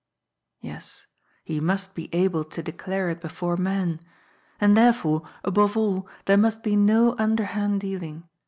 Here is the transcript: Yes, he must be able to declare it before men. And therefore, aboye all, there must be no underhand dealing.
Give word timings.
Yes, 0.61 1.05
he 1.43 1.59
must 1.59 1.93
be 1.93 2.09
able 2.11 2.43
to 2.45 2.63
declare 2.63 3.07
it 3.09 3.21
before 3.21 3.55
men. 3.55 3.99
And 4.59 4.75
therefore, 4.75 5.21
aboye 5.43 5.75
all, 5.75 6.09
there 6.25 6.37
must 6.37 6.63
be 6.63 6.75
no 6.75 7.15
underhand 7.19 7.81
dealing. 7.81 8.27